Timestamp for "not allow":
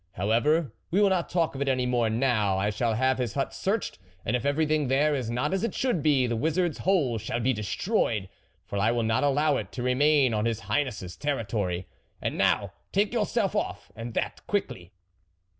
9.03-9.57